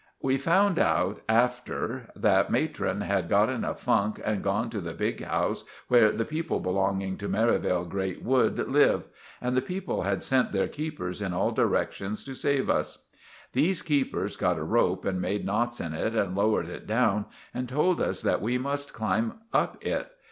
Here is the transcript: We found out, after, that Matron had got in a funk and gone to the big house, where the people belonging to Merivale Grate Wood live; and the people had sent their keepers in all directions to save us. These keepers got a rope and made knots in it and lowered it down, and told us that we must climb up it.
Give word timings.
We 0.19 0.39
found 0.39 0.79
out, 0.79 1.21
after, 1.29 2.09
that 2.15 2.49
Matron 2.49 3.01
had 3.01 3.29
got 3.29 3.51
in 3.51 3.63
a 3.63 3.75
funk 3.75 4.19
and 4.25 4.41
gone 4.41 4.71
to 4.71 4.81
the 4.81 4.95
big 4.95 5.23
house, 5.23 5.63
where 5.89 6.11
the 6.11 6.25
people 6.25 6.59
belonging 6.59 7.17
to 7.17 7.27
Merivale 7.27 7.85
Grate 7.85 8.23
Wood 8.23 8.57
live; 8.67 9.03
and 9.39 9.55
the 9.55 9.61
people 9.61 10.01
had 10.01 10.23
sent 10.23 10.53
their 10.53 10.67
keepers 10.67 11.21
in 11.21 11.33
all 11.35 11.51
directions 11.51 12.23
to 12.23 12.33
save 12.33 12.67
us. 12.67 13.05
These 13.53 13.83
keepers 13.83 14.35
got 14.37 14.57
a 14.57 14.63
rope 14.63 15.05
and 15.05 15.21
made 15.21 15.45
knots 15.45 15.79
in 15.79 15.93
it 15.93 16.15
and 16.15 16.35
lowered 16.35 16.67
it 16.67 16.87
down, 16.87 17.27
and 17.53 17.69
told 17.69 18.01
us 18.01 18.23
that 18.23 18.41
we 18.41 18.57
must 18.57 18.95
climb 18.95 19.33
up 19.53 19.85
it. 19.85 20.11